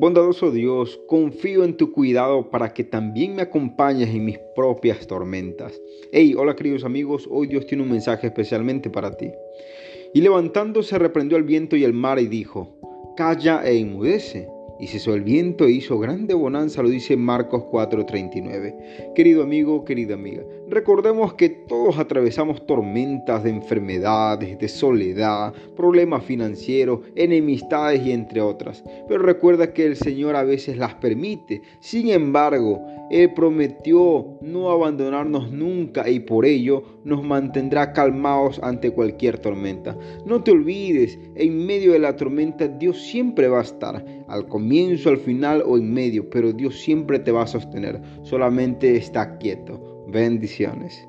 [0.00, 5.72] Bondadoso Dios, confío en tu cuidado para que también me acompañes en mis propias tormentas.
[6.12, 9.32] Hey, hola queridos amigos, hoy Dios tiene un mensaje especialmente para ti.
[10.14, 12.78] Y levantándose reprendió al viento y el mar y dijo,
[13.16, 14.48] calla e inmudece.
[14.80, 19.12] Y cesó el viento e hizo grande bonanza, lo dice Marcos 4:39.
[19.14, 27.00] Querido amigo, querida amiga, recordemos que todos atravesamos tormentas de enfermedades, de soledad, problemas financieros,
[27.16, 28.84] enemistades y entre otras.
[29.08, 31.62] Pero recuerda que el Señor a veces las permite.
[31.80, 39.38] Sin embargo, Él prometió no abandonarnos nunca y por ello nos mantendrá calmados ante cualquier
[39.38, 39.96] tormenta.
[40.26, 45.08] No te olvides, en medio de la tormenta Dios siempre va a estar al comienzo,
[45.10, 48.00] al final o en medio, pero Dios siempre te va a sostener.
[48.22, 50.04] Solamente está quieto.
[50.08, 51.08] Bendiciones.